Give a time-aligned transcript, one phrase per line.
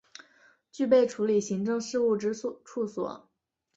[0.71, 3.29] 具备处理行政事务之处所